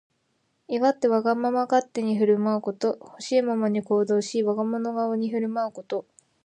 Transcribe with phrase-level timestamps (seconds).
[0.67, 2.97] 威張ってわがまま勝手に振る舞うこと。
[2.99, 6.07] ほしいままに行動し、我が物顔に振る舞うこと。